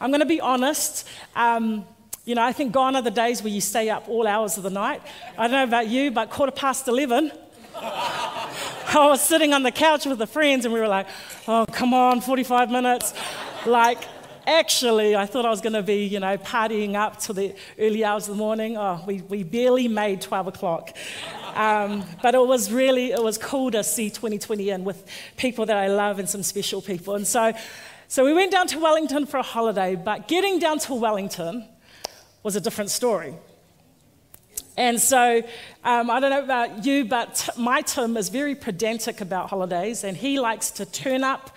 [0.00, 1.06] I'm going to be honest.
[1.36, 1.84] Um,
[2.24, 4.62] you know, I think gone are the days where you stay up all hours of
[4.62, 5.02] the night.
[5.36, 7.30] I don't know about you, but quarter past 11,
[7.76, 11.06] I was sitting on the couch with the friends and we were like,
[11.46, 13.12] oh, come on, 45 minutes.
[13.66, 14.02] Like,
[14.46, 18.02] actually, I thought I was going to be, you know, partying up to the early
[18.02, 18.78] hours of the morning.
[18.78, 20.96] Oh, we, we barely made 12 o'clock.
[21.54, 25.06] Um, but it was really, it was cool to see 2020 in with
[25.36, 27.16] people that I love and some special people.
[27.16, 27.52] And so,
[28.10, 31.64] so we went down to Wellington for a holiday, but getting down to Wellington
[32.42, 33.36] was a different story.
[34.76, 35.44] And so,
[35.84, 40.16] um, I don't know about you, but my Tim is very pedantic about holidays, and
[40.16, 41.56] he likes to turn up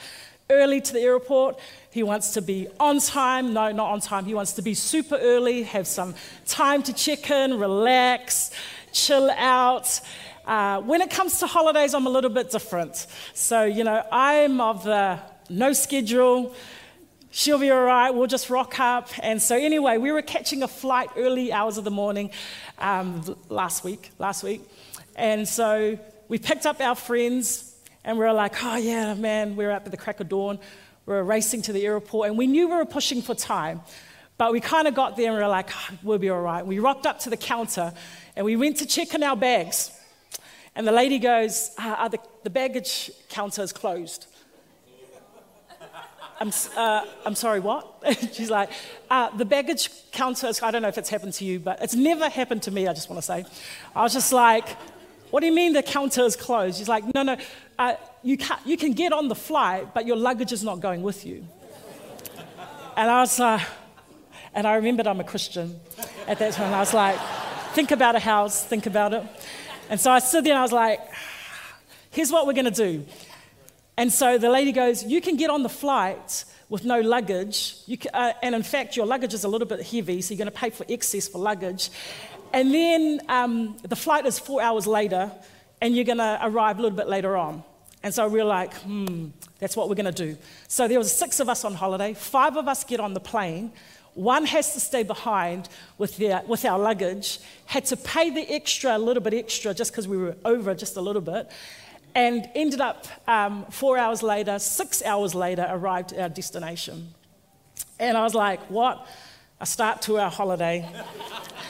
[0.52, 1.58] early to the airport.
[1.90, 3.54] He wants to be on time.
[3.54, 4.26] No, not on time.
[4.26, 6.14] He wants to be super early, have some
[6.46, 8.52] time to check in, relax,
[8.92, 10.00] chill out.
[10.46, 13.08] Uh, when it comes to holidays, I'm a little bit different.
[13.34, 15.20] So, you know, I'm of the
[15.50, 16.54] no schedule.
[17.32, 18.12] She'll be all right.
[18.12, 19.10] We'll just rock up.
[19.22, 22.32] And so, anyway, we were catching a flight early hours of the morning
[22.78, 24.12] um, last week.
[24.20, 24.62] Last week,
[25.16, 29.66] and so we picked up our friends and we were like, oh, yeah, man, we
[29.66, 30.60] were up at the crack of dawn.
[31.06, 33.82] We were racing to the airport, and we knew we were pushing for time.
[34.38, 36.66] But we kind of got there and we were like, oh, we'll be all right.
[36.66, 37.94] We rocked up to the counter
[38.36, 39.92] and we went to check in our bags.
[40.76, 44.26] And the lady goes, uh, the, the baggage counter is closed.
[46.44, 48.04] I'm, uh, I'm sorry, what?
[48.34, 48.70] She's like,
[49.10, 52.28] uh, the baggage counter I don't know if it's happened to you, but it's never
[52.28, 53.46] happened to me, I just want to say.
[53.96, 54.68] I was just like,
[55.32, 56.80] what do you mean the counter is closed?
[56.80, 57.38] She's like, no, no,
[57.80, 61.02] uh, you, can, you can get on the flight, but your luggage is not going
[61.02, 61.48] with you.
[62.98, 63.66] And I was like, uh,
[64.54, 65.80] and I remembered I'm a Christian
[66.28, 66.74] at that time.
[66.74, 67.18] I was like,
[67.72, 69.24] think about a house, think about it.
[69.90, 71.00] And so I stood there and I was like,
[72.12, 73.06] here's what we're going to do.
[73.98, 77.76] And so the lady goes, you can get on the flight with no luggage.
[77.86, 80.52] Can, uh, and in fact, your luggage is a little bit heavy, so you're going
[80.52, 81.90] to pay for excess for luggage.
[82.52, 85.32] And then um, the flight is four hours later,
[85.82, 87.64] and you're going to arrive a little bit later on.
[88.02, 89.28] And so we are like, hmm,
[89.60, 90.38] that's what we're going to do.
[90.68, 92.14] So there was six of us on holiday.
[92.14, 93.72] Five of us get on the plane.
[94.14, 97.40] One has to stay behind with, their, with our luggage.
[97.66, 100.98] Had to pay the extra, a little bit extra, just because we were over just
[100.98, 101.50] a little bit.
[102.16, 107.14] And ended up um, four hours later, six hours later, arrived at our destination.
[108.00, 109.08] And I was like, what?
[109.60, 110.88] A start to our holiday.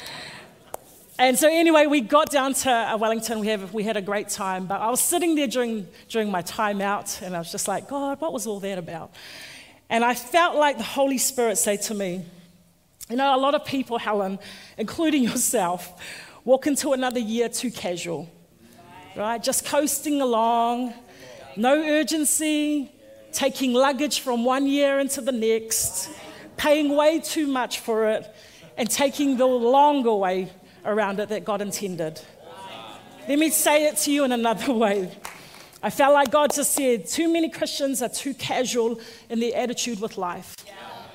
[1.19, 3.39] And so, anyway, we got down to uh, Wellington.
[3.39, 4.65] We, have, we had a great time.
[4.65, 7.87] But I was sitting there during, during my time out, and I was just like,
[7.87, 9.11] God, what was all that about?
[9.89, 12.25] And I felt like the Holy Spirit say to me,
[13.09, 14.39] You know, a lot of people, Helen,
[14.77, 16.01] including yourself,
[16.43, 18.27] walk into another year too casual,
[19.15, 19.41] right?
[19.41, 20.93] Just coasting along,
[21.55, 22.91] no urgency,
[23.31, 26.09] taking luggage from one year into the next,
[26.57, 28.33] paying way too much for it,
[28.77, 30.51] and taking the longer way
[30.85, 32.19] around it that God intended.
[33.27, 35.11] Let me say it to you in another way.
[35.81, 39.99] I felt like God just said, too many Christians are too casual in their attitude
[39.99, 40.55] with life.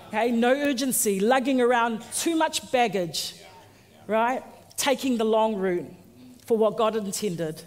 [0.08, 3.34] Okay, no urgency, lugging around too much baggage,
[4.06, 4.42] right?
[4.76, 5.86] Taking the long route
[6.46, 7.62] for what God intended.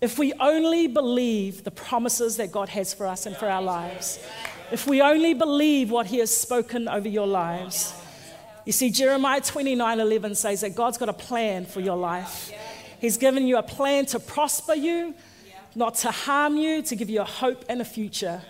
[0.00, 4.18] If we only believe the promises that God has for us and for our lives,
[4.70, 7.94] if we only believe what He has spoken over your lives,
[8.66, 12.52] you see, Jeremiah 29 11 says that God's got a plan for your life.
[13.00, 15.14] He's given you a plan to prosper you,
[15.74, 18.42] not to harm you, to give you a hope and a future.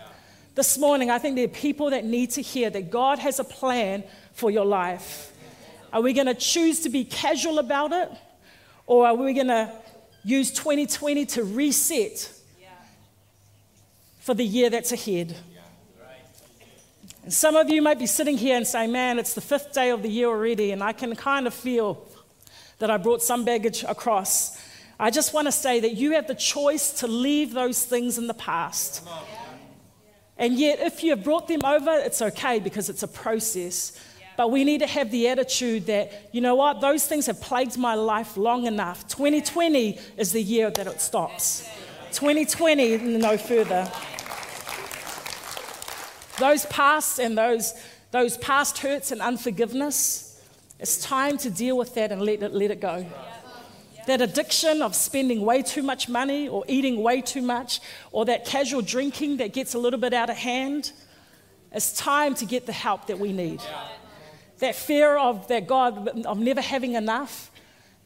[0.55, 3.45] This morning, I think there are people that need to hear that God has a
[3.45, 5.33] plan for your life.
[5.93, 8.11] Are we going to choose to be casual about it?
[8.87, 9.71] Or are we going to
[10.27, 12.33] use 2020 to reset
[14.19, 15.37] for the year that's ahead?
[17.23, 19.91] And some of you might be sitting here and say, Man, it's the fifth day
[19.91, 22.09] of the year already, and I can kind of feel
[22.79, 24.61] that I brought some baggage across.
[24.99, 28.27] I just want to say that you have the choice to leave those things in
[28.27, 29.07] the past.
[30.39, 33.99] And yet, if you have brought them over, it's okay because it's a process.
[34.37, 37.79] But we need to have the attitude that, you know what, those things have plagued
[37.79, 39.09] my life long enough.
[39.09, 41.69] 2020 is the year that it stops.
[42.13, 43.91] 2020, no further.
[46.39, 47.73] Those past and those,
[48.11, 50.43] those past hurts and unforgiveness,
[50.79, 53.07] it's time to deal with that and let it, let it go.
[54.07, 57.81] That addiction of spending way too much money or eating way too much
[58.13, 60.93] or that casual drinking that gets a little bit out of hand,
[61.73, 63.61] it's time to get the help that we need.
[64.59, 67.51] That fear of that God of never having enough,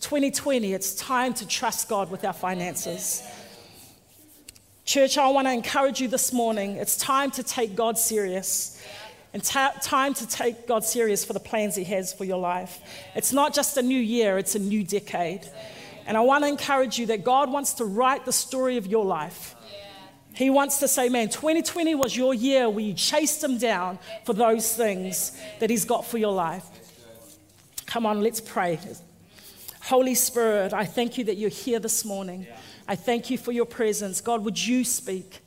[0.01, 3.23] 2020, it's time to trust God with our finances.
[4.85, 6.77] Church, I want to encourage you this morning.
[6.77, 8.83] It's time to take God serious.
[9.33, 12.81] and time to take God serious for the plans He has for your life.
[13.15, 15.49] It's not just a new year, it's a new decade.
[16.07, 19.05] And I want to encourage you that God wants to write the story of your
[19.05, 19.55] life.
[20.41, 24.33] He wants to say, man, 2020 was your year where you chased him down for
[24.33, 26.65] those things that he's got for your life.
[27.85, 28.79] Come on, let's pray.
[29.83, 32.47] Holy Spirit, I thank you that you're here this morning.
[32.89, 34.23] I thank you for your presence.
[34.23, 35.41] God, would you speak?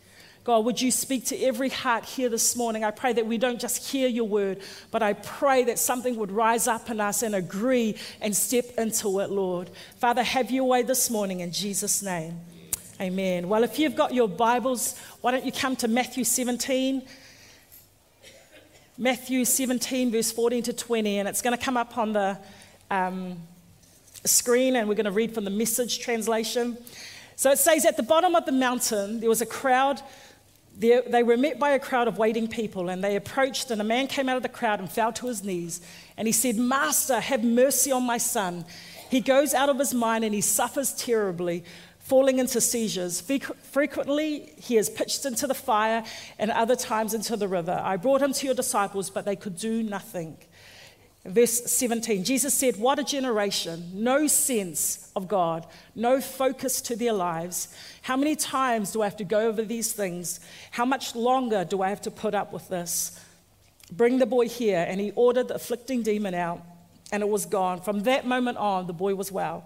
[0.43, 2.83] God, would you speak to every heart here this morning?
[2.83, 4.59] I pray that we don't just hear your word,
[4.91, 9.21] but I pray that something would rise up in us and agree and step into
[9.21, 9.71] it, Lord.
[9.97, 12.41] Father, have your way this morning in Jesus' name.
[13.03, 13.49] Amen.
[13.49, 17.01] Well, if you've got your Bibles, why don't you come to Matthew 17?
[18.97, 22.37] Matthew 17, verse 14 to 20, and it's going to come up on the
[22.89, 23.41] um,
[24.23, 26.77] screen, and we're going to read from the message translation.
[27.35, 30.01] So it says, At the bottom of the mountain, there was a crowd
[30.79, 34.07] they were met by a crowd of waiting people, and they approached, and a man
[34.07, 35.81] came out of the crowd and fell to his knees.
[36.15, 38.63] And he said, Master, have mercy on my son.
[39.09, 41.63] He goes out of his mind and he suffers terribly,
[42.03, 43.21] falling into seizures.
[43.21, 46.03] Frequently, he is pitched into the fire,
[46.37, 47.81] and other times into the river.
[47.83, 50.37] I brought him to your disciples, but they could do nothing.
[51.25, 55.65] Verse 17, Jesus said, What a generation, no sense of God,
[55.95, 57.73] no focus to their lives.
[58.01, 60.41] How many times do I have to go over these things?
[60.71, 63.17] How much longer do I have to put up with this?
[63.89, 64.85] Bring the boy here.
[64.85, 66.61] And he ordered the afflicting demon out,
[67.13, 67.79] and it was gone.
[67.79, 69.65] From that moment on, the boy was well.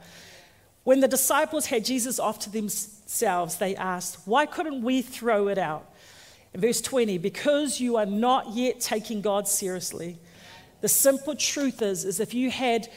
[0.87, 5.57] When the disciples had Jesus off to themselves, they asked, Why couldn't we throw it
[5.57, 5.91] out?
[6.53, 10.17] In verse 20, because you are not yet taking God seriously.
[10.79, 12.87] The simple truth is, is if you had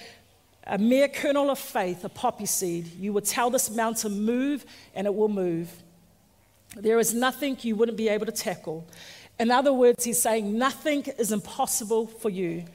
[0.69, 4.65] a mere kernel of faith, a poppy seed, you would tell this mountain, move,
[4.95, 5.69] and it will move.
[6.77, 8.87] There is nothing you wouldn't be able to tackle.
[9.41, 12.67] In other words, he's saying nothing is impossible for you.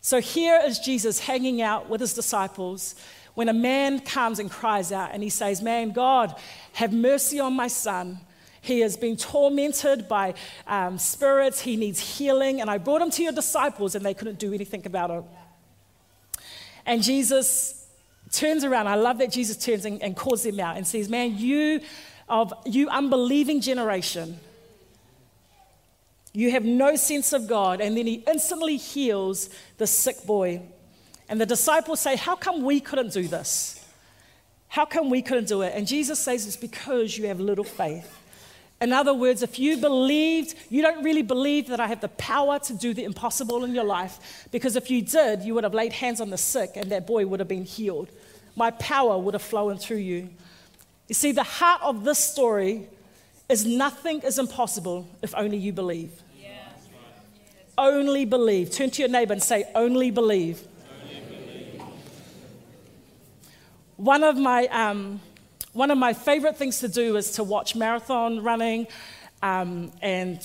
[0.00, 2.94] So here is Jesus hanging out with his disciples
[3.38, 6.34] when a man comes and cries out and he says, Man, God,
[6.72, 8.18] have mercy on my son.
[8.60, 10.34] He has been tormented by
[10.66, 11.60] um, spirits.
[11.60, 12.60] He needs healing.
[12.60, 15.22] And I brought him to your disciples, and they couldn't do anything about it.
[16.84, 17.86] And Jesus
[18.32, 18.88] turns around.
[18.88, 21.82] I love that Jesus turns and, and calls them out and says, Man, you
[22.28, 24.40] of you unbelieving generation,
[26.32, 27.80] you have no sense of God.
[27.80, 30.60] And then he instantly heals the sick boy.
[31.28, 33.84] And the disciples say, How come we couldn't do this?
[34.68, 35.72] How come we couldn't do it?
[35.74, 38.14] And Jesus says, It's because you have little faith.
[38.80, 42.60] In other words, if you believed, you don't really believe that I have the power
[42.60, 45.92] to do the impossible in your life, because if you did, you would have laid
[45.92, 48.08] hands on the sick and that boy would have been healed.
[48.54, 50.28] My power would have flown through you.
[51.08, 52.86] You see, the heart of this story
[53.48, 56.12] is nothing is impossible if only you believe.
[56.40, 56.50] Yeah.
[57.76, 58.70] Only believe.
[58.70, 60.58] Turn to your neighbor and say, Only believe.
[60.58, 60.77] Only believe.
[63.98, 64.66] One of my.
[64.68, 65.20] Um,
[65.72, 68.86] one of my favorite things to do is to watch marathon running
[69.42, 70.40] um, and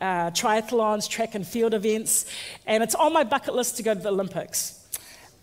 [0.00, 2.26] uh, triathlons, track and field events,
[2.66, 4.84] and it's on my bucket list to go to the Olympics.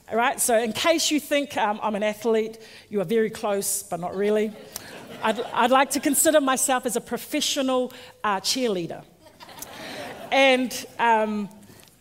[0.09, 2.57] All right, so in case you think um, I'm an athlete,
[2.89, 4.51] you are very close, but not really.
[5.21, 9.03] I'd, I'd like to consider myself as a professional uh, cheerleader.
[10.31, 11.50] And um,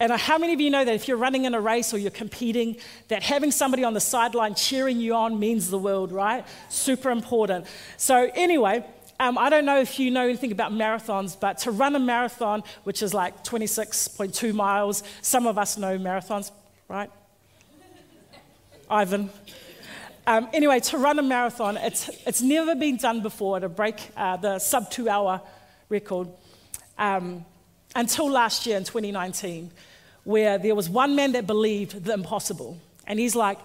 [0.01, 2.11] and how many of you know that if you're running in a race or you're
[2.11, 2.77] competing,
[3.09, 6.47] that having somebody on the sideline cheering you on means the world, right?
[6.69, 7.67] Super important.
[7.97, 8.85] So, anyway,
[9.19, 12.63] um, I don't know if you know anything about marathons, but to run a marathon,
[12.85, 16.53] which is like 26.2 miles, some of us know marathons,
[16.87, 17.11] right?
[18.89, 19.31] Ivan.
[20.29, 24.37] Um, anyway, to run a marathon, it's, it's never been done before to break uh,
[24.37, 25.41] the sub two hour
[25.89, 26.29] record
[26.99, 27.45] um,
[27.95, 29.71] until last year in 2019
[30.25, 32.79] where there was one man that believed the impossible.
[33.07, 33.59] And he's like,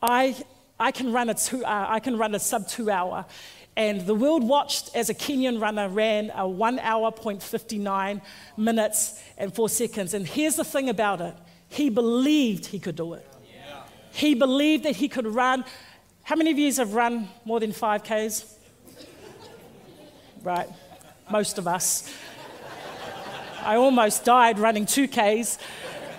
[0.00, 0.34] I,
[0.80, 3.26] I, can, run a two, uh, I can run a sub two hour.
[3.76, 8.22] And the world watched as a Kenyan runner ran a one hour, point 59
[8.56, 10.14] minutes and four seconds.
[10.14, 11.34] And here's the thing about it
[11.68, 13.28] he believed he could do it.
[13.44, 13.82] Yeah.
[14.12, 15.64] He believed that he could run.
[16.22, 18.54] How many of you have run more than 5Ks?
[20.42, 20.68] right,
[21.30, 22.10] most of us.
[23.66, 25.58] I almost died running 2Ks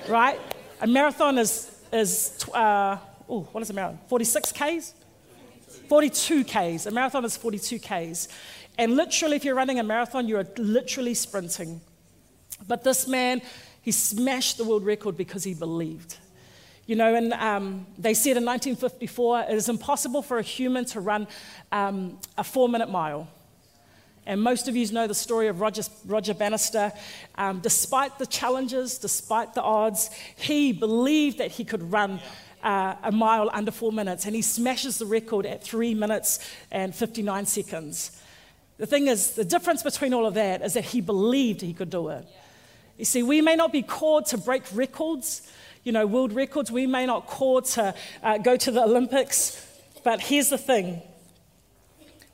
[0.07, 0.39] right?
[0.81, 2.97] A marathon is, is uh,
[3.29, 3.99] oh, what is a marathon?
[4.07, 4.93] 46 Ks?
[5.89, 6.85] 42 Ks.
[6.85, 8.27] A marathon is 42 Ks.
[8.77, 11.81] And literally, if you're running a marathon, you're literally sprinting.
[12.67, 13.41] But this man,
[13.81, 16.17] he smashed the world record because he believed.
[16.85, 21.01] You know, and um, they said in 1954, it is impossible for a human to
[21.01, 21.27] run
[21.71, 23.27] um, a four minute mile.
[24.27, 26.91] And most of you know the story of Roger, Roger Bannister.
[27.35, 32.19] Um, despite the challenges, despite the odds, he believed that he could run
[32.61, 36.39] uh, a mile under four minutes, and he smashes the record at three minutes
[36.71, 38.21] and 59 seconds.
[38.77, 41.89] The thing is, the difference between all of that is that he believed he could
[41.89, 42.27] do it.
[42.97, 45.49] You see, we may not be called to break records,
[45.85, 46.69] you know, world records.
[46.69, 49.65] We may not call to uh, go to the Olympics,
[50.03, 51.01] but here's the thing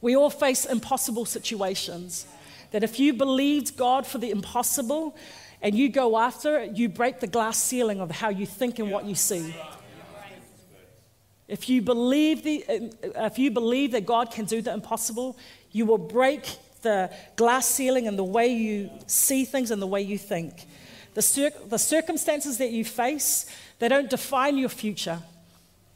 [0.04, 2.28] we all face impossible situations.
[2.72, 5.16] That if you believed God for the impossible
[5.62, 8.92] and you go after it, you break the glass ceiling of how you think and
[8.92, 9.56] what you see.
[11.48, 12.66] If you believe, the,
[13.16, 15.38] if you believe that God can do the impossible,
[15.72, 20.02] you will break the glass ceiling and the way you see things and the way
[20.02, 20.66] you think.
[21.14, 23.46] The, cir- the circumstances that you face,
[23.80, 25.20] they don't define your future.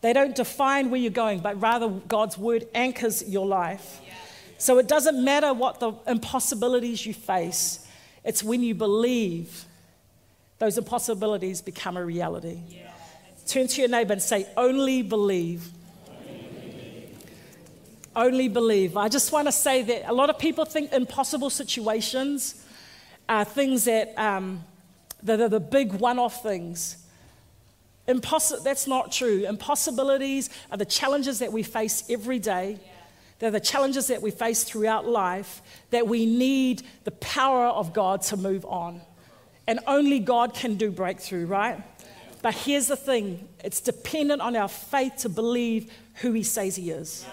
[0.01, 3.99] They don't define where you're going, but rather God's word anchors your life.
[4.57, 7.87] So it doesn't matter what the impossibilities you face,
[8.23, 9.65] it's when you believe
[10.59, 12.59] those impossibilities become a reality.
[13.45, 15.69] Turn to your neighbor and say, Only believe.
[18.15, 18.97] Only believe.
[18.97, 22.65] I just want to say that a lot of people think impossible situations
[23.29, 24.63] are things that, um,
[25.21, 26.97] that are the big one off things.
[28.07, 29.45] That's not true.
[29.47, 32.79] Impossibilities are the challenges that we face every day.
[33.39, 35.61] They're the challenges that we face throughout life
[35.91, 39.01] that we need the power of God to move on.
[39.67, 41.83] And only God can do breakthrough, right?
[42.41, 46.89] But here's the thing it's dependent on our faith to believe who He says He
[46.89, 47.25] is.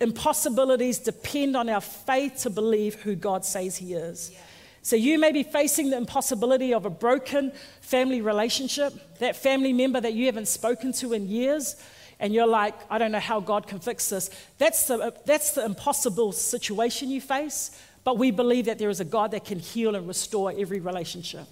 [0.00, 4.32] Impossibilities depend on our faith to believe who God says He is.
[4.82, 10.00] So you may be facing the impossibility of a broken family relationship, that family member
[10.00, 11.76] that you haven't spoken to in years,
[12.18, 14.30] and you're like, I don't know how God can fix this.
[14.58, 19.04] That's the, that's the impossible situation you face, but we believe that there is a
[19.04, 21.46] God that can heal and restore every relationship.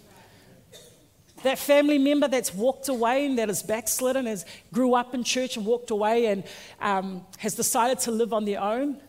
[1.43, 5.57] That family member that's walked away and that is backslidden, has grew up in church
[5.57, 6.45] and walked away and
[6.81, 9.01] um, has decided to live on their own.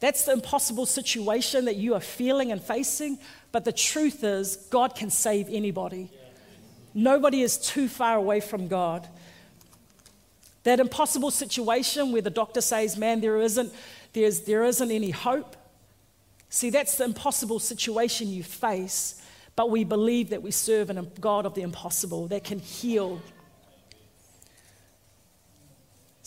[0.00, 3.18] That's the impossible situation that you are feeling and facing.
[3.50, 6.10] But the truth is, God can save anybody.
[6.94, 9.08] Nobody is too far away from God.
[10.62, 13.72] That impossible situation where the doctor says, man, there isn't,
[14.12, 15.56] there's, there isn't any hope.
[16.50, 19.20] See, that's the impossible situation you face.
[19.56, 23.20] But we believe that we serve a God of the impossible that can heal.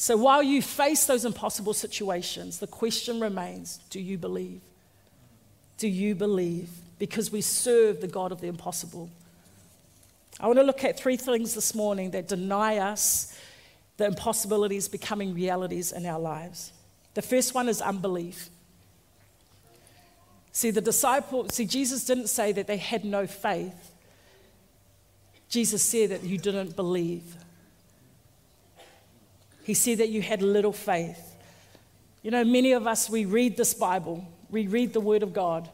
[0.01, 4.59] So while you face those impossible situations, the question remains do you believe?
[5.77, 6.71] Do you believe?
[6.97, 9.11] Because we serve the God of the impossible.
[10.39, 13.37] I want to look at three things this morning that deny us
[13.97, 16.73] the impossibilities becoming realities in our lives.
[17.13, 18.49] The first one is unbelief.
[20.51, 23.91] See, the disciples, see, Jesus didn't say that they had no faith.
[25.47, 27.35] Jesus said that you didn't believe.
[29.63, 31.35] He said that you had little faith.
[32.23, 35.69] You know, many of us, we read this Bible, we read the Word of God.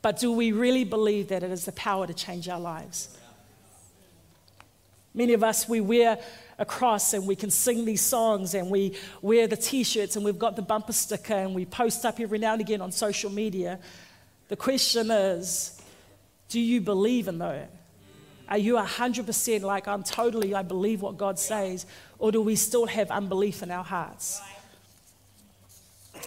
[0.00, 3.16] But do we really believe that it has the power to change our lives?
[5.14, 6.18] Many of us, we wear
[6.58, 10.24] a cross and we can sing these songs and we wear the t shirts and
[10.24, 13.30] we've got the bumper sticker and we post up every now and again on social
[13.30, 13.78] media.
[14.48, 15.80] The question is
[16.48, 17.70] do you believe in that?
[18.48, 21.86] Are you 100% like, I'm totally, I believe what God says?
[22.18, 24.40] Or do we still have unbelief in our hearts?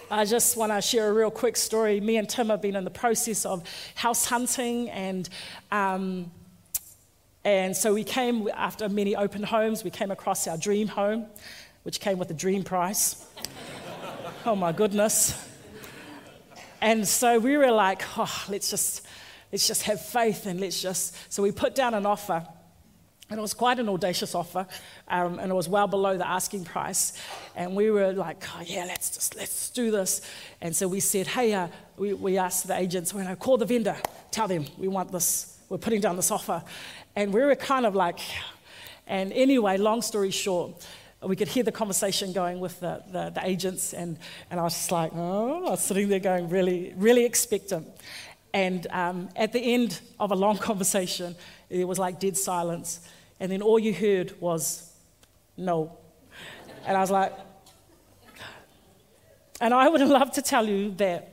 [0.10, 2.00] I just want to share a real quick story.
[2.00, 3.64] Me and Tim have been in the process of
[3.96, 5.28] house hunting and
[5.72, 6.32] um,
[7.44, 11.26] and so we came, after many open homes, we came across our dream home,
[11.84, 13.26] which came with a dream price.
[14.46, 15.48] oh my goodness.
[16.82, 19.08] And so we were like, oh, let's just,
[19.52, 21.16] let's just have faith and let's just.
[21.32, 22.46] So we put down an offer.
[23.30, 24.68] And it was quite an audacious offer,
[25.08, 27.14] um, and it was well below the asking price.
[27.56, 30.20] And we were like, oh, yeah, let's just let's do this.
[30.60, 33.66] And so we said, hey, uh, we, we asked the agents, we know, call the
[33.66, 33.96] vendor,
[34.32, 36.62] tell them we want this, we're putting down this offer.
[37.16, 38.20] And we were kind of like,
[39.08, 40.86] and anyway, long story short,
[41.22, 44.18] we could hear the conversation going with the, the, the, agents, and,
[44.50, 47.88] and I was just like, oh, I was sitting there going, really, really expectant.
[48.54, 51.36] And um, at the end of a long conversation,
[51.70, 53.00] it was like dead silence.
[53.40, 54.92] And then all you heard was,
[55.58, 55.98] no.
[56.86, 57.34] And I was like,
[59.60, 61.32] and I would love to tell you that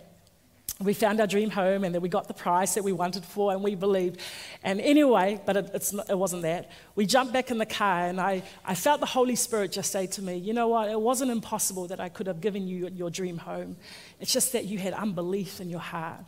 [0.80, 3.52] we found our dream home and that we got the price that we wanted for
[3.52, 4.20] and we believed.
[4.62, 6.70] And anyway, but it, not, it wasn't that.
[6.94, 10.06] We jumped back in the car and I, I felt the Holy Spirit just say
[10.06, 10.88] to me, You know what?
[10.88, 13.76] It wasn't impossible that I could have given you your dream home.
[14.20, 16.20] It's just that you had unbelief in your heart.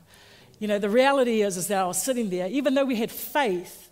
[0.61, 3.11] You know, the reality is, is that I was sitting there, even though we had
[3.11, 3.90] faith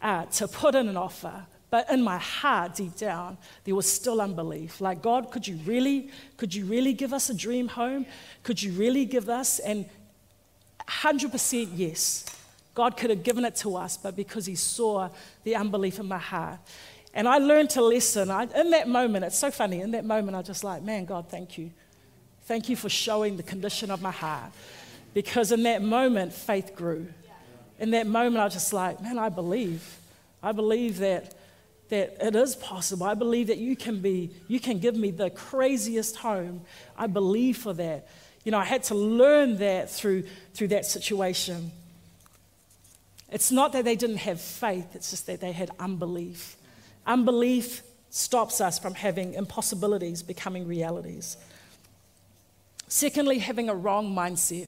[0.00, 4.20] uh, to put in an offer, but in my heart, deep down, there was still
[4.20, 4.80] unbelief.
[4.80, 8.06] Like, God, could you really, could you really give us a dream home?
[8.44, 9.58] Could you really give us?
[9.58, 9.86] And
[10.88, 12.26] 100% yes.
[12.74, 15.08] God could have given it to us, but because He saw
[15.42, 16.60] the unbelief in my heart.
[17.12, 18.30] And I learned to listen.
[18.30, 19.80] I, in that moment, it's so funny.
[19.80, 21.72] In that moment, I just like, man, God, thank you.
[22.44, 24.52] Thank you for showing the condition of my heart.
[25.14, 27.06] Because in that moment, faith grew.
[27.78, 29.98] In that moment, I was just like, man, I believe.
[30.42, 31.34] I believe that
[31.88, 33.06] that it is possible.
[33.06, 36.62] I believe that you can be, you can give me the craziest home.
[36.96, 38.08] I believe for that.
[38.44, 41.70] You know, I had to learn that through, through that situation.
[43.30, 46.56] It's not that they didn't have faith, it's just that they had unbelief.
[47.06, 51.36] Unbelief stops us from having impossibilities becoming realities.
[52.86, 54.66] Secondly, having a wrong mindset.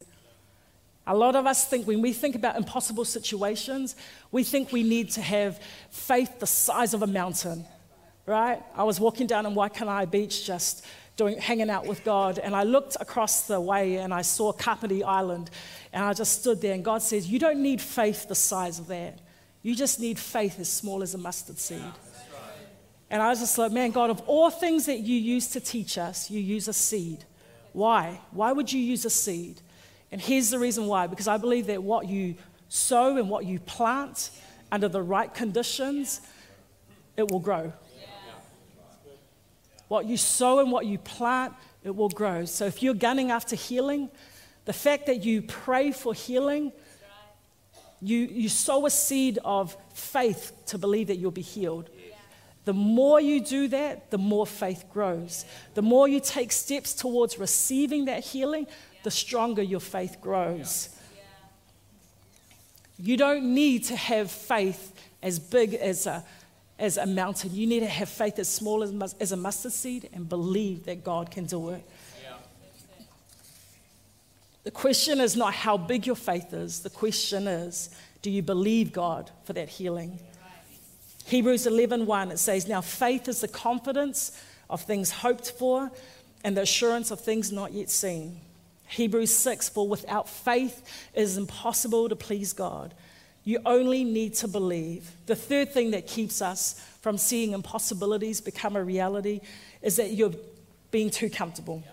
[1.07, 3.95] A lot of us think when we think about impossible situations,
[4.33, 5.61] we think we need to have
[5.91, 7.65] faith the size of a mountain,
[8.27, 8.61] right?
[8.75, 10.85] I was walking down in Waikanae Beach just
[11.17, 15.05] doing, hanging out with God, and I looked across the way and I saw Kapiti
[15.05, 15.51] Island,
[15.93, 18.89] and I just stood there, and God says, You don't need faith the size of
[18.89, 19.21] that.
[19.63, 21.83] You just need faith as small as a mustard seed.
[23.09, 25.99] And I was just like, Man, God, of all things that you use to teach
[25.99, 27.25] us, you use a seed.
[27.73, 28.21] Why?
[28.33, 29.61] Why would you use a seed?
[30.13, 32.37] And here's the reason why because I believe that what you
[32.69, 34.31] sow and what you plant
[34.71, 36.21] under the right conditions,
[37.17, 37.73] it will grow.
[39.89, 42.45] What you sow and what you plant, it will grow.
[42.45, 44.11] So if you're gunning after healing,
[44.65, 46.73] the fact that you pray for healing,
[48.01, 51.89] you, you sow a seed of faith to believe that you'll be healed.
[52.65, 55.45] The more you do that, the more faith grows.
[55.75, 58.67] The more you take steps towards receiving that healing,
[59.07, 60.89] the stronger your faith grows.
[62.99, 66.25] You don't need to have faith as big as a,
[66.77, 67.55] as a mountain.
[67.55, 71.05] You need to have faith as small as, as a mustard seed and believe that
[71.05, 71.89] God can do it.
[74.65, 77.91] The question is not how big your faith is, the question is
[78.23, 80.19] do you believe God for that healing?
[81.27, 85.93] Hebrews 11 1, it says, Now faith is the confidence of things hoped for
[86.43, 88.41] and the assurance of things not yet seen.
[88.89, 90.83] Hebrews 6 For without faith
[91.15, 92.95] it is impossible to please God.
[93.45, 95.11] You only need to believe.
[95.27, 99.41] The third thing that keeps us from seeing impossibilities become a reality
[99.83, 100.35] is that you're
[100.91, 101.85] being too comfortable.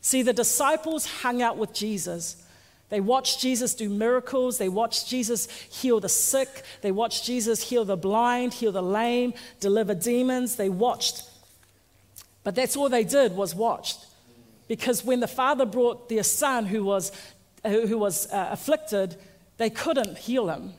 [0.00, 2.42] See, the disciples hung out with Jesus.
[2.88, 4.56] They watched Jesus do miracles.
[4.56, 6.62] They watched Jesus heal the sick.
[6.80, 10.56] They watched Jesus heal the blind, heal the lame, deliver demons.
[10.56, 11.24] They watched.
[12.44, 14.06] But that's all they did was watched.
[14.68, 17.12] Because when the father brought their son who was,
[17.64, 19.16] who was uh, afflicted,
[19.58, 20.72] they couldn't heal him.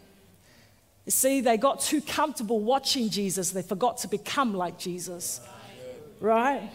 [1.06, 5.40] You see, they got too comfortable watching Jesus, they forgot to become like Jesus.
[6.20, 6.70] Right?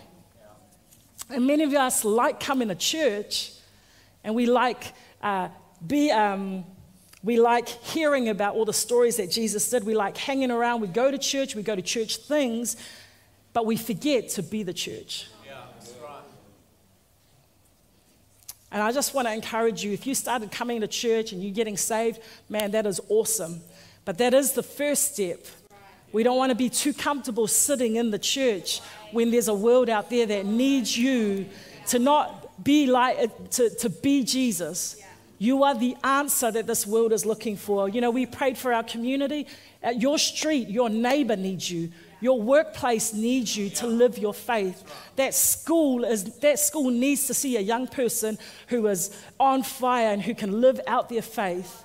[1.28, 3.52] And many of us like coming to church
[4.24, 5.48] and we like uh,
[5.86, 6.64] be, um,
[7.22, 9.84] we like hearing about all the stories that Jesus did.
[9.84, 10.80] We like hanging around.
[10.80, 12.76] We go to church, we go to church things,
[13.52, 15.28] but we forget to be the church.
[18.72, 21.52] And I just want to encourage you if you started coming to church and you're
[21.52, 23.60] getting saved, man, that is awesome.
[24.06, 25.44] But that is the first step.
[26.10, 28.80] We don't want to be too comfortable sitting in the church
[29.12, 31.46] when there's a world out there that needs you
[31.88, 34.96] to not be like, to, to be Jesus.
[35.38, 37.88] You are the answer that this world is looking for.
[37.88, 39.46] You know, we prayed for our community.
[39.82, 41.90] At your street, your neighbor needs you.
[42.22, 44.84] Your workplace needs you to live your faith.
[45.16, 50.12] That school, is, that school needs to see a young person who is on fire
[50.12, 51.84] and who can live out their faith.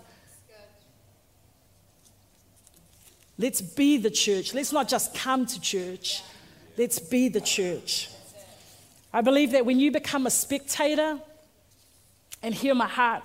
[3.40, 4.54] Let's be the church.
[4.54, 6.22] Let's not just come to church.
[6.78, 8.12] Let's be the church.
[9.12, 11.20] I believe that when you become a spectator,
[12.44, 13.24] and hear my heart,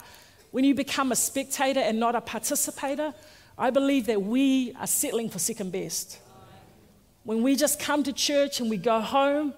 [0.50, 3.12] when you become a spectator and not a participator,
[3.58, 6.18] I believe that we are settling for second best.
[7.24, 9.54] When we just come to church and we go home,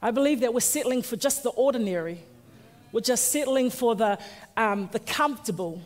[0.00, 2.20] I believe that we're settling for just the ordinary.
[2.92, 4.18] We're just settling for the,
[4.56, 5.82] um, the comfortable.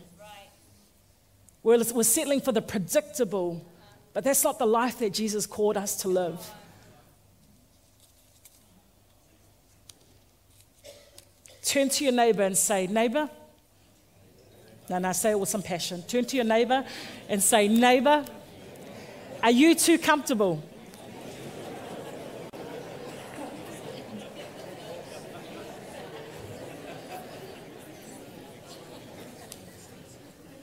[1.63, 3.65] We're, we're settling for the predictable.
[4.13, 6.51] But that's not the life that Jesus called us to live.
[11.69, 13.29] turn to your neighbor and say, Neighbor,
[14.89, 16.03] no, no, say it with some passion.
[16.03, 16.85] Turn to your neighbor
[17.29, 18.25] and say, Neighbor,
[19.43, 20.63] are you too comfortable?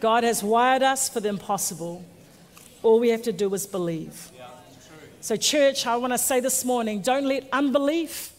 [0.05, 2.05] God has wired us for the impossible.
[2.83, 4.29] All we have to do is believe.
[5.19, 8.31] So, church, I want to say this morning don't let unbelief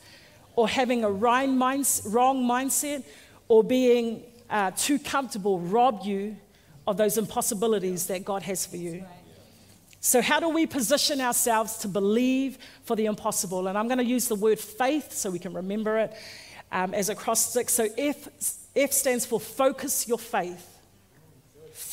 [0.55, 3.02] or having a wrong mindset
[3.48, 6.37] or being uh, too comfortable rob you
[6.87, 9.05] of those impossibilities that God has for you.
[9.98, 13.66] So, how do we position ourselves to believe for the impossible?
[13.66, 16.12] And I'm going to use the word faith so we can remember it
[16.70, 17.68] um, as acrostic.
[17.70, 18.29] So, F,
[18.76, 20.74] F stands for focus your faith.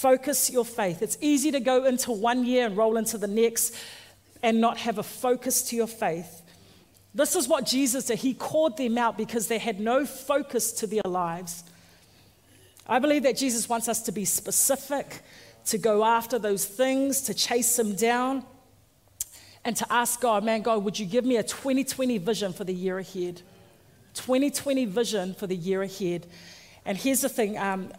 [0.04, 1.02] Focus your faith.
[1.02, 3.74] It's easy to go into one year and roll into the next
[4.42, 6.42] and not have a focus to your faith.
[7.16, 8.20] This is what Jesus did.
[8.20, 11.64] He called them out because they had no focus to their lives.
[12.86, 15.22] I believe that Jesus wants us to be specific,
[15.68, 18.44] to go after those things, to chase them down,
[19.64, 22.74] and to ask God, man, God, would you give me a 2020 vision for the
[22.74, 23.42] year ahead?
[24.16, 26.28] 2020 vision for the year ahead.
[26.84, 27.94] And here's the thing um,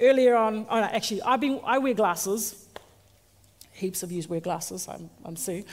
[0.00, 2.68] earlier on, oh no, actually, I've been, I wear glasses.
[3.72, 5.64] Heaps of you wear glasses, I'm, I'm Sue.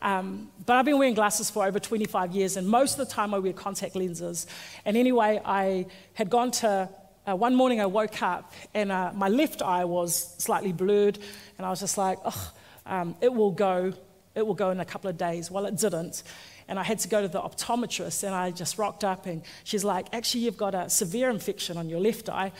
[0.00, 3.34] Um, but I've been wearing glasses for over 25 years, and most of the time
[3.34, 4.46] I wear contact lenses.
[4.84, 6.88] And anyway, I had gone to,
[7.26, 11.18] uh, one morning I woke up and uh, my left eye was slightly blurred,
[11.56, 12.52] and I was just like, oh,
[12.86, 13.92] um, it will go,
[14.34, 15.50] it will go in a couple of days.
[15.50, 16.22] Well, it didn't.
[16.68, 19.84] And I had to go to the optometrist, and I just rocked up, and she's
[19.84, 22.52] like, actually, you've got a severe infection on your left eye.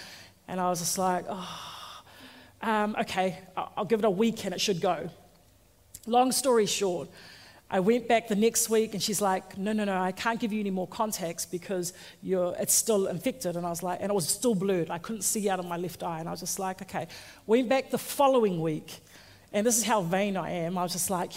[0.49, 2.03] And I was just like, oh,
[2.63, 5.11] um, okay, I'll give it a week and it should go.
[6.07, 7.09] Long story short,
[7.71, 10.55] I went back the next week and she's like, no, no, no, I can't give
[10.55, 13.57] you any more contacts because you're, it's still infected.
[13.57, 14.91] And I was like, and it was still blurred.
[14.91, 16.21] I couldn't see out of my left eye.
[16.21, 17.09] And I was just like, okay.
[17.47, 19.01] Went back the following week,
[19.53, 20.79] and this is how vain I am.
[20.79, 21.33] I was just like,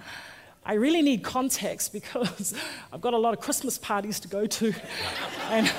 [0.64, 2.54] I really need contacts because
[2.92, 4.74] I've got a lot of Christmas parties to go to.
[5.48, 5.72] and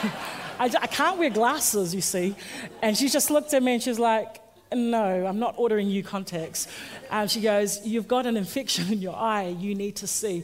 [0.59, 2.35] I, I can't wear glasses, you see.
[2.81, 4.39] And she just looked at me and she's like,
[4.75, 6.67] no, I'm not ordering you contacts.
[7.11, 10.43] And she goes, You've got an infection in your eye, you need to see.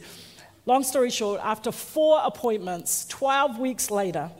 [0.66, 4.30] Long story short, after four appointments, 12 weeks later,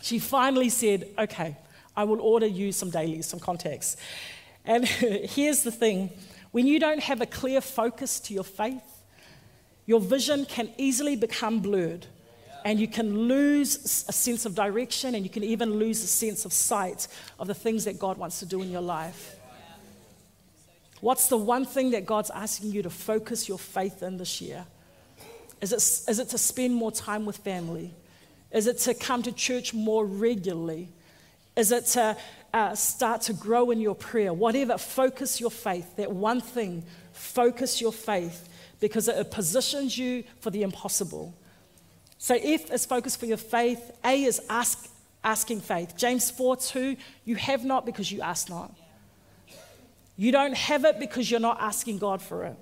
[0.00, 1.56] she finally said, Okay,
[1.96, 3.96] I will order you some dailies, some contacts.
[4.64, 6.10] And here's the thing
[6.52, 8.82] when you don't have a clear focus to your faith,
[9.84, 12.06] your vision can easily become blurred
[12.66, 16.44] and you can lose a sense of direction and you can even lose a sense
[16.44, 17.06] of sight
[17.38, 19.36] of the things that God wants to do in your life.
[21.00, 24.64] What's the one thing that God's asking you to focus your faith in this year?
[25.60, 25.76] Is it,
[26.10, 27.94] is it to spend more time with family?
[28.50, 30.88] Is it to come to church more regularly?
[31.54, 32.16] Is it to
[32.52, 34.34] uh, start to grow in your prayer?
[34.34, 35.94] Whatever, focus your faith.
[35.94, 38.48] That one thing, focus your faith
[38.80, 41.32] because it positions you for the impossible.
[42.18, 43.92] So F is focus for your faith.
[44.04, 44.88] A is ask,
[45.22, 45.96] asking faith.
[45.96, 48.74] James 4 2, you have not because you ask not.
[50.16, 52.56] You don't have it because you're not asking God for it.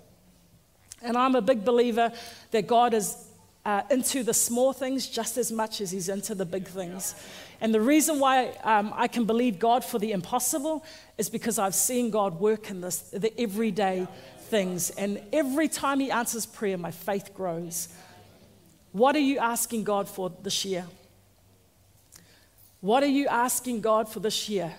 [1.03, 2.13] And I'm a big believer
[2.51, 3.17] that God is
[3.65, 7.15] uh, into the small things just as much as He's into the big things.
[7.61, 10.85] And the reason why um, I can believe God for the impossible
[11.17, 14.07] is because I've seen God work in this, the everyday
[14.39, 14.91] things.
[14.91, 17.89] And every time He answers prayer, my faith grows.
[18.95, 20.87] What are you asking God for this year?
[22.81, 24.73] What are you asking God for this year?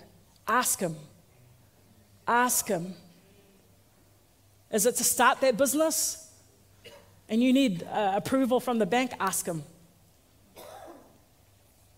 [0.48, 0.96] Ask Him.
[2.26, 2.94] Ask Him.
[4.72, 6.32] Is it to start that business?
[7.28, 9.12] And you need uh, approval from the bank?
[9.20, 9.62] Ask Him.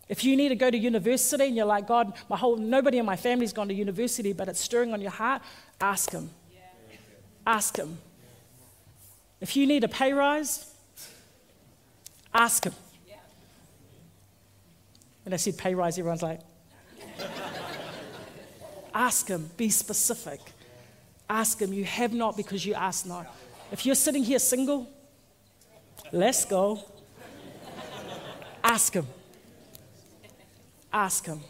[0.08, 3.06] If you need to go to university and you're like, God, my whole nobody in
[3.06, 5.40] my family's gone to university, but it's stirring on your heart,
[5.80, 6.30] ask Him.
[7.46, 7.98] Ask Him.
[9.40, 10.74] If you need a pay rise,
[12.38, 12.74] Ask him.
[15.24, 16.40] And I said pay rise, everyone's like,
[18.94, 20.40] ask him, be specific.
[21.28, 21.74] Ask him.
[21.74, 23.26] You have not because you ask not.
[23.70, 24.88] If you're sitting here single,
[26.10, 26.82] let's go.
[28.64, 29.06] Ask him.
[30.90, 31.40] Ask him.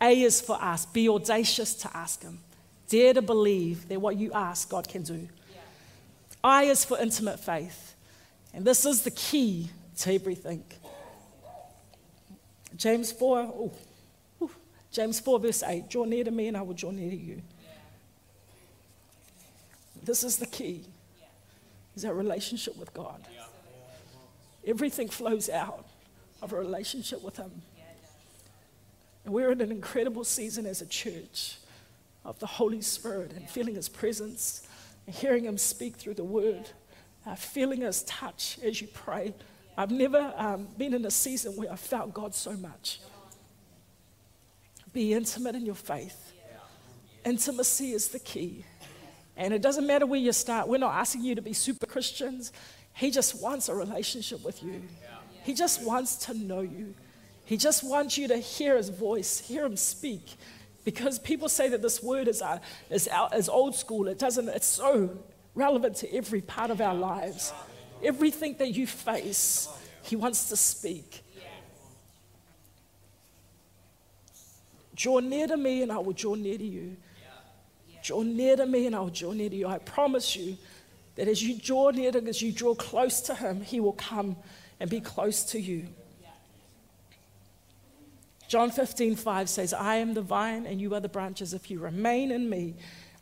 [0.00, 0.92] A is for ask.
[0.92, 2.40] Be audacious to ask him.
[2.88, 5.28] Dare to believe that what you ask, God can do.
[6.42, 7.85] I is for intimate faith.
[8.56, 10.64] And this is the key to everything.
[12.74, 13.70] James 4, ooh,
[14.42, 14.50] ooh,
[14.90, 17.42] James 4, verse 8 draw near to me and I will draw near to you.
[20.02, 20.84] This is the key.
[21.96, 23.26] Is our relationship with God.
[24.66, 25.86] Everything flows out
[26.40, 27.50] of a relationship with Him.
[29.24, 31.56] And we're in an incredible season as a church
[32.24, 34.66] of the Holy Spirit and feeling His presence
[35.06, 36.70] and hearing Him speak through the Word,
[37.26, 39.34] uh, feeling His touch as you pray.
[39.76, 43.00] I've never um, been in a season where I felt God so much.
[44.92, 46.32] Be intimate in your faith.
[47.24, 48.64] Intimacy is the key.
[49.36, 50.68] And it doesn't matter where you start.
[50.68, 52.52] We're not asking you to be super Christians.
[52.94, 54.82] He just wants a relationship with you.
[55.42, 56.94] He just wants to know you.
[57.44, 60.36] He just wants you to hear his voice, hear him speak.
[60.84, 62.58] Because people say that this word is, uh,
[62.90, 64.08] is, is old school.
[64.08, 65.18] It doesn't, it's so
[65.56, 67.52] relevant to every part of our lives.
[68.04, 69.68] Everything that you face,
[70.02, 71.24] he wants to speak.
[74.94, 76.96] Draw near to me, and I will draw near to you.
[78.04, 79.66] Draw near to me, and I will draw near to you.
[79.66, 80.56] I promise you
[81.16, 83.92] that as you draw near to him, as you draw close to him, he will
[83.92, 84.36] come
[84.78, 85.88] and be close to you.
[88.48, 91.52] John 15, 5 says, I am the vine and you are the branches.
[91.52, 92.74] If you remain in me,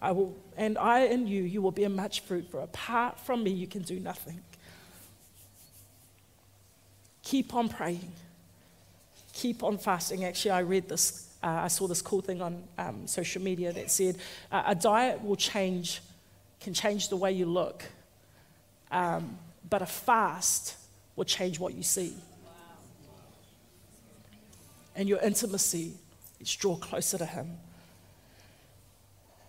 [0.04, 3.50] I will, and I and you, you will bear much fruit, for apart from me,
[3.50, 4.38] you can do nothing.
[7.22, 8.12] Keep on praying.
[9.32, 10.26] Keep on fasting.
[10.26, 13.90] Actually, I read this, uh, I saw this cool thing on um, social media that
[13.90, 14.18] said
[14.52, 16.02] uh, a diet will change,
[16.60, 17.82] can change the way you look,
[18.90, 19.38] um,
[19.70, 20.76] but a fast
[21.16, 22.14] will change what you see.
[24.94, 25.94] And your intimacy
[26.40, 27.56] it's draw closer to Him.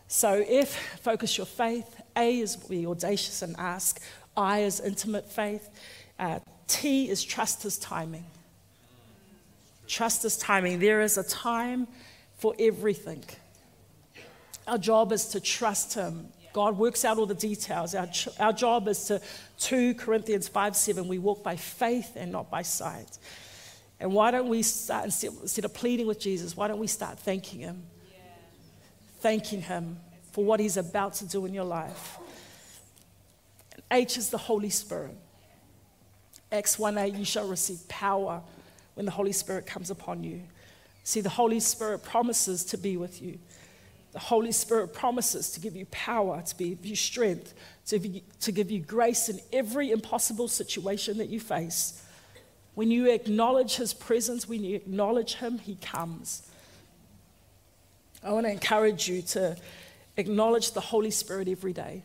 [0.08, 2.02] So, if focus your faith.
[2.16, 4.02] A is be audacious and ask.
[4.38, 5.70] I is intimate faith.
[6.18, 8.26] Uh, T is trust His timing.
[9.88, 10.80] Trust His timing.
[10.80, 11.88] There is a time
[12.38, 13.24] for everything.
[14.68, 16.28] Our job is to trust Him.
[16.54, 17.94] God works out all the details.
[17.94, 18.08] Our,
[18.40, 19.22] our job is to,
[19.60, 23.18] 2 Corinthians 5 7, we walk by faith and not by sight.
[24.00, 27.60] And why don't we start, instead of pleading with Jesus, why don't we start thanking
[27.60, 27.84] Him?
[29.26, 29.98] Thanking Him
[30.34, 32.20] for what He's about to do in your life.
[33.74, 35.18] And H is the Holy Spirit.
[36.52, 38.44] Acts 1 8, you shall receive power
[38.94, 40.44] when the Holy Spirit comes upon you.
[41.04, 43.40] See, the Holy Spirit promises to be with you.
[44.12, 47.56] The Holy Spirit promises to give you power, to give you strength,
[47.88, 52.04] to you, to give you grace in every impossible situation that you face.
[52.76, 56.48] When you acknowledge His presence, when you acknowledge Him, He comes.
[58.26, 59.56] I want to encourage you to
[60.18, 62.02] acknowledge the Holy Spirit every day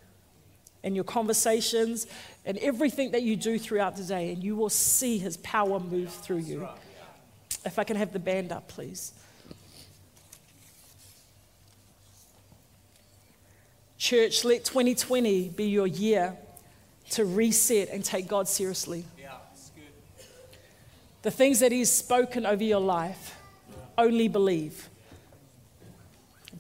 [0.83, 2.07] in your conversations
[2.45, 6.13] and everything that you do throughout the day, and you will see His power move
[6.13, 6.69] through you.
[7.65, 9.15] If I can have the band up, please.
[13.97, 16.37] Church, let 2020 be your year
[17.11, 19.33] to reset and take God seriously Yeah,
[21.23, 23.37] the things that He's spoken over your life,
[23.97, 24.89] only believe.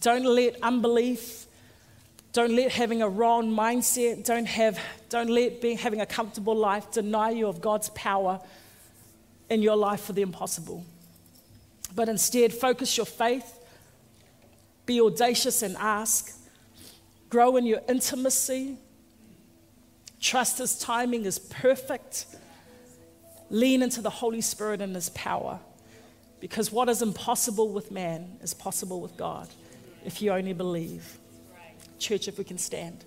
[0.01, 1.47] Don't let unbelief,
[2.33, 4.79] don't let having a wrong mindset, don't, have,
[5.11, 8.41] don't let being, having a comfortable life deny you of God's power
[9.51, 10.85] in your life for the impossible.
[11.95, 13.59] But instead, focus your faith,
[14.87, 16.35] be audacious and ask,
[17.29, 18.79] grow in your intimacy,
[20.21, 22.27] trust His timing is perfect.
[23.53, 25.59] Lean into the Holy Spirit and His power.
[26.39, 29.49] Because what is impossible with man is possible with God
[30.05, 31.19] if you only believe.
[31.99, 33.05] Church, if we can stand.